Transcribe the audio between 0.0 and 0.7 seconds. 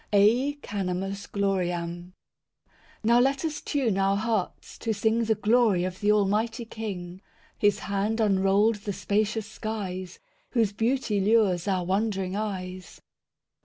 (See